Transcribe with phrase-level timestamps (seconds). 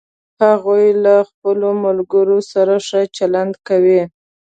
[0.43, 4.01] هغوی له خپلوملګرو سره ښه چلند کوي